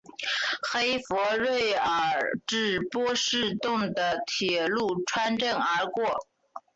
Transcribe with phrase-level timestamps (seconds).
[0.63, 6.25] 黑弗瑞尔至波士顿的铁路穿镇而过。